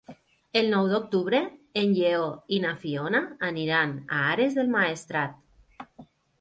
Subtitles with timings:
[0.61, 1.41] El nou d'octubre
[1.81, 2.25] en Lleó
[2.57, 5.41] i na Fiona aniran a Ares del Maestrat.